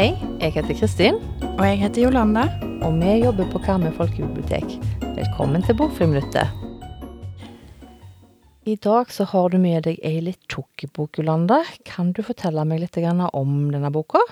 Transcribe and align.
Hei, 0.00 0.14
jeg 0.40 0.54
heter 0.54 0.72
Kristin, 0.78 1.14
Og 1.58 1.64
jeg 1.66 1.78
heter 1.78 2.02
Jolanda. 2.02 2.46
og 2.80 2.94
vi 2.96 3.20
jobber 3.20 3.50
på 3.52 3.58
Karmøy 3.58 3.92
folkebibliotek. 3.92 4.64
Velkommen 5.02 5.62
til 5.62 5.76
Bokfriminuttet. 5.76 6.48
I 8.64 8.76
dag 8.76 9.12
så 9.12 9.24
har 9.24 9.48
du 9.48 9.58
med 9.58 9.82
deg 9.84 10.00
ei 10.02 10.20
litt 10.20 10.40
tjukk 10.48 10.88
bok, 10.96 11.18
Jolanda. 11.18 11.62
Kan 11.84 12.12
du 12.12 12.22
fortelle 12.22 12.64
meg 12.64 12.80
litt 12.80 12.96
om 12.96 13.70
denne 13.70 13.90
boka? 13.92 14.24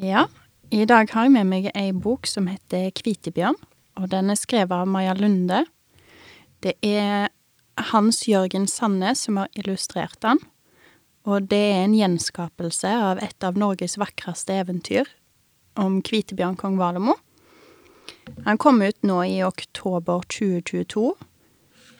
Ja, 0.00 0.28
i 0.72 0.86
dag 0.88 1.10
har 1.12 1.26
jeg 1.26 1.32
med 1.34 1.44
meg 1.50 1.66
ei 1.76 1.90
bok 1.92 2.24
som 2.24 2.46
heter 2.48 2.86
Kvitebjørn, 2.96 3.58
og 4.00 4.06
den 4.08 4.32
er 4.32 4.38
skrevet 4.40 4.72
av 4.72 4.88
Maja 4.88 5.12
Lunde. 5.12 5.58
Det 6.64 6.72
er 6.80 7.28
Hans 7.90 8.22
Jørgen 8.24 8.64
Sandnes 8.64 9.26
som 9.26 9.36
har 9.36 9.50
illustrert 9.60 10.16
den, 10.24 10.40
og 11.28 11.50
det 11.52 11.60
er 11.74 11.82
en 11.82 11.98
gjenskapelse 11.98 12.94
av 13.10 13.20
et 13.20 13.44
av 13.44 13.60
Norges 13.60 13.98
vakreste 14.00 14.56
eventyr, 14.62 15.04
om 15.76 16.00
Kvitebjørn 16.00 16.56
kong 16.56 16.80
Valemo. 16.80 17.18
Han 18.48 18.56
kom 18.56 18.80
ut 18.80 19.04
nå 19.04 19.20
i 19.28 19.36
oktober 19.44 20.24
2022. 20.32 21.10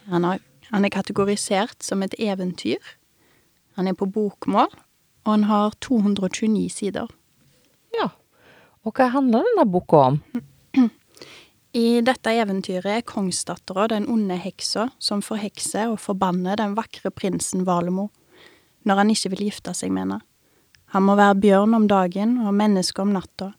Han, 0.09 0.25
har, 0.25 0.41
han 0.73 0.89
er 0.89 0.97
kategorisert 0.97 1.85
som 1.85 2.01
et 2.01 2.17
eventyr. 2.17 2.81
Han 3.77 3.93
er 3.93 3.93
på 3.93 4.09
bokmål, 4.09 4.73
og 5.27 5.35
han 5.35 5.51
har 5.53 5.77
229 5.85 6.71
sider. 6.81 7.13
Og 8.87 8.97
hva 8.97 9.11
handler 9.13 9.45
denne 9.45 9.67
boka 9.69 10.07
om? 10.09 10.21
I 11.77 12.01
dette 12.03 12.33
eventyret 12.35 12.91
er 12.97 13.07
kongsdattera 13.07 13.87
den 13.93 14.09
onde 14.11 14.39
heksa 14.41 14.89
som 14.99 15.21
forhekser 15.23 15.93
og 15.93 16.01
forbanner 16.03 16.59
den 16.59 16.75
vakre 16.79 17.13
prinsen 17.15 17.67
Valemo 17.69 18.09
når 18.89 19.03
han 19.03 19.11
ikke 19.13 19.31
vil 19.35 19.47
gifte 19.51 19.75
seg 19.77 19.93
med 19.93 20.07
henne. 20.07 20.21
Han 20.97 21.05
må 21.07 21.15
være 21.19 21.37
bjørn 21.43 21.77
om 21.77 21.87
dagen 21.91 22.39
og 22.43 22.57
menneske 22.57 23.03
om 23.03 23.13
natta. 23.15 23.53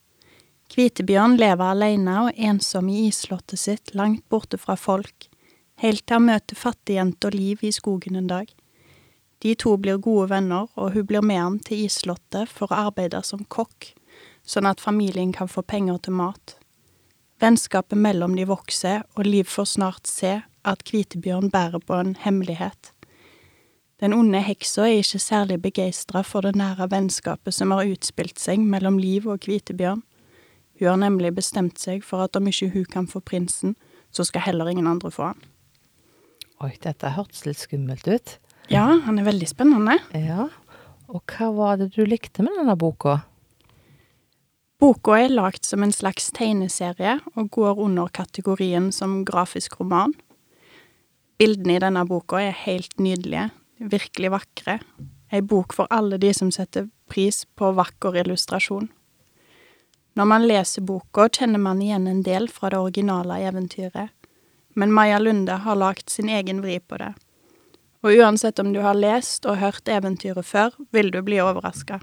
Kvitebjørn 0.72 1.38
lever 1.40 1.76
alene 1.76 2.16
og 2.26 2.40
ensom 2.50 2.90
i 2.92 3.06
isslottet 3.10 3.60
sitt 3.60 3.94
langt 3.96 4.24
borte 4.32 4.60
fra 4.60 4.76
folk, 4.80 5.30
helt 5.84 6.04
til 6.06 6.18
han 6.18 6.28
møter 6.28 6.58
fattigjenta 6.58 7.32
Liv 7.32 7.64
i 7.64 7.72
skogen 7.76 8.18
en 8.20 8.30
dag. 8.32 8.50
De 9.42 9.56
to 9.56 9.76
blir 9.82 10.02
gode 10.02 10.30
venner, 10.32 10.68
og 10.76 10.94
hun 10.94 11.08
blir 11.08 11.24
med 11.26 11.40
ham 11.40 11.58
til 11.60 11.86
isslottet 11.88 12.52
for 12.52 12.72
å 12.72 12.88
arbeide 12.90 13.24
som 13.26 13.46
kokk, 13.50 13.94
sånn 14.44 14.70
at 14.70 14.82
familien 14.82 15.32
kan 15.34 15.50
få 15.52 15.64
penger 15.64 16.00
til 16.06 16.18
mat. 16.18 16.56
Vennskapet 17.42 17.98
mellom 17.98 18.36
de 18.38 18.46
vokser, 18.46 19.04
og 19.18 19.26
Liv 19.26 19.50
får 19.50 19.70
snart 19.76 20.10
se 20.10 20.42
at 20.68 20.84
Kvitebjørn 20.86 21.50
bærer 21.50 21.82
på 21.82 21.98
en 21.98 22.16
hemmelighet. 22.22 22.92
Den 24.02 24.14
onde 24.18 24.42
heksa 24.42 24.88
er 24.88 25.02
ikke 25.02 25.22
særlig 25.22 25.60
begeistra 25.62 26.24
for 26.26 26.46
det 26.46 26.56
nære 26.58 26.88
vennskapet 26.90 27.54
som 27.54 27.74
har 27.74 27.90
utspilt 27.90 28.42
seg 28.42 28.62
mellom 28.62 28.98
Liv 29.02 29.28
og 29.30 29.44
Kvitebjørn. 29.46 30.02
Hun 30.82 30.88
har 30.90 30.98
nemlig 30.98 31.36
bestemt 31.38 31.78
seg 31.82 32.06
for 32.06 32.26
at 32.26 32.38
om 32.38 32.50
ikke 32.50 32.72
hun 32.74 32.86
kan 32.90 33.10
få 33.10 33.22
prinsen, 33.22 33.76
så 34.10 34.26
skal 34.26 34.46
heller 34.48 34.70
ingen 34.70 34.90
andre 34.90 35.12
få 35.14 35.30
han. 35.30 35.44
Oi, 36.62 36.76
dette 36.82 37.14
hørtes 37.14 37.46
litt 37.46 37.62
skummelt 37.62 38.10
ut. 38.10 38.38
Ja, 38.70 38.88
han 39.06 39.18
er 39.18 39.26
veldig 39.26 39.50
spennende. 39.50 39.98
Ja. 40.14 40.48
Og 41.10 41.22
hva 41.30 41.50
var 41.54 41.78
det 41.82 41.92
du 41.96 42.02
likte 42.06 42.46
med 42.46 42.58
denne 42.58 42.78
boka? 42.78 43.20
Boka 44.82 45.14
er 45.22 45.30
lagd 45.30 45.68
som 45.68 45.84
en 45.86 45.92
slags 45.94 46.32
tegneserie 46.34 47.20
og 47.36 47.52
går 47.54 47.78
under 47.84 48.10
kategorien 48.18 48.88
som 48.90 49.20
grafisk 49.28 49.76
roman. 49.78 50.16
Bildene 51.38 51.76
i 51.76 51.82
denne 51.84 52.02
boka 52.10 52.40
er 52.42 52.56
helt 52.64 52.96
nydelige, 52.98 53.52
virkelig 53.78 54.32
vakre. 54.34 54.80
Ei 55.30 55.44
bok 55.46 55.76
for 55.78 55.86
alle 55.94 56.18
de 56.18 56.32
som 56.34 56.50
setter 56.50 56.88
pris 57.14 57.44
på 57.54 57.70
vakker 57.78 58.18
illustrasjon. 58.24 58.90
Når 60.18 60.28
man 60.28 60.48
leser 60.50 60.82
boka, 60.82 61.28
kjenner 61.30 61.62
man 61.62 61.84
igjen 61.86 62.08
en 62.10 62.24
del 62.26 62.50
fra 62.50 62.72
det 62.74 62.82
originale 62.82 63.38
eventyret, 63.46 64.10
men 64.74 64.96
Maja 64.98 65.20
Lunde 65.22 65.60
har 65.62 65.78
lagt 65.78 66.10
sin 66.10 66.30
egen 66.30 66.64
vri 66.66 66.80
på 66.82 66.98
det. 66.98 67.14
Og 68.02 68.18
uansett 68.18 68.58
om 68.60 68.74
du 68.74 68.82
har 68.82 68.98
lest 68.98 69.46
og 69.46 69.62
hørt 69.62 69.86
eventyret 69.86 70.46
før, 70.46 70.74
vil 70.90 71.14
du 71.14 71.22
bli 71.22 71.38
overraska. 71.38 72.02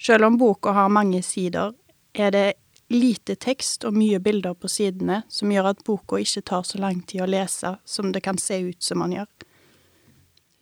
Selv 0.00 0.24
om 0.24 0.38
boka 0.40 0.72
har 0.72 0.88
mange 0.88 1.22
sider, 1.22 1.72
er 2.14 2.30
det 2.30 2.46
lite 2.90 3.36
tekst 3.38 3.84
og 3.86 3.94
mye 3.94 4.18
bilder 4.18 4.56
på 4.58 4.68
sidene 4.68 5.22
som 5.30 5.52
gjør 5.52 5.70
at 5.74 5.84
boka 5.86 6.18
ikke 6.18 6.42
tar 6.50 6.64
så 6.66 6.80
lang 6.82 7.02
tid 7.06 7.22
å 7.22 7.28
lese 7.30 7.76
som 7.84 8.10
det 8.12 8.24
kan 8.24 8.38
se 8.40 8.58
ut 8.64 8.82
som 8.82 9.02
man 9.04 9.14
gjør. 9.14 9.28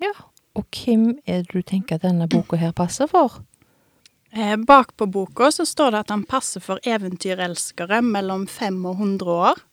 Ja. 0.03 0.13
Og 0.59 0.67
hvem 0.75 1.13
er 1.25 1.45
det 1.47 1.55
du 1.55 1.63
tenker 1.63 1.97
at 1.97 2.05
denne 2.05 2.27
boka 2.31 2.59
her 2.59 2.75
passer 2.77 3.07
for? 3.07 3.41
Eh, 4.31 4.57
bak 4.57 4.97
på 4.97 5.07
boka 5.07 5.53
så 5.55 5.65
står 5.67 5.95
det 5.95 6.03
at 6.05 6.13
han 6.13 6.27
passer 6.29 6.61
for 6.61 6.83
eventyrelskere 6.85 8.03
mellom 8.05 8.47
fem 8.51 8.83
og 8.85 8.99
hundre 8.99 9.39
år. 9.53 9.65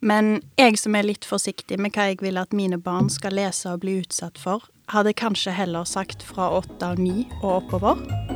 Men 0.00 0.40
jeg 0.56 0.80
som 0.80 0.96
er 0.96 1.04
litt 1.04 1.28
forsiktig 1.28 1.78
med 1.78 1.92
hva 1.94 2.08
jeg 2.08 2.22
vil 2.24 2.40
at 2.40 2.56
mine 2.56 2.80
barn 2.80 3.12
skal 3.12 3.36
lese 3.36 3.68
og 3.70 3.84
bli 3.84 4.00
utsatt 4.00 4.40
for, 4.40 4.64
hadde 4.90 5.14
kanskje 5.14 5.54
heller 5.54 5.84
sagt 5.84 6.24
fra 6.26 6.48
åtte 6.56 6.94
og 6.94 7.04
ni 7.04 7.28
og 7.42 7.60
oppover. 7.60 8.29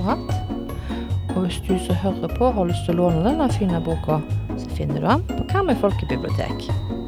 Akkurat. 0.00 0.34
Og 1.36 1.42
hvis 1.44 1.60
du 1.68 1.78
som 1.86 1.94
hører 1.94 2.28
på 2.38 2.50
har 2.50 2.64
lyst 2.64 2.86
til 2.86 2.96
å 2.96 3.02
låne 3.02 3.24
denne 3.26 3.48
fine 3.52 3.80
boka, 3.84 4.20
så 4.56 4.72
finner 4.78 4.96
du 4.96 5.06
den 5.06 5.26
på 5.28 5.44
Karmøy 5.52 5.76
folkebibliotek. 5.82 6.99